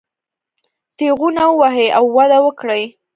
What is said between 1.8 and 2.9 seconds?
او وده وکړي.